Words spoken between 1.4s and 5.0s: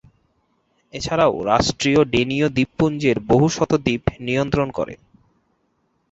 রাষ্ট্রটি ডেনীয় দ্বীপপুঞ্জের বহু শত দ্বীপ নিয়ন্ত্রণ করে।